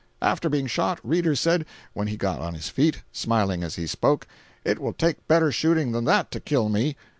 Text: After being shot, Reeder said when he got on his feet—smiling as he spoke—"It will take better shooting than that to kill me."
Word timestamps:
After 0.23 0.49
being 0.49 0.65
shot, 0.65 0.99
Reeder 1.03 1.35
said 1.35 1.63
when 1.93 2.07
he 2.07 2.17
got 2.17 2.39
on 2.39 2.55
his 2.55 2.69
feet—smiling 2.69 3.63
as 3.63 3.75
he 3.75 3.85
spoke—"It 3.85 4.79
will 4.79 4.93
take 4.93 5.27
better 5.27 5.51
shooting 5.51 5.91
than 5.91 6.05
that 6.05 6.31
to 6.31 6.39
kill 6.39 6.69
me." 6.69 6.95